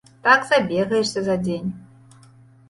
Так 0.27 0.47
забегаешся 0.51 1.21
за 1.29 1.35
дзень. 1.45 1.69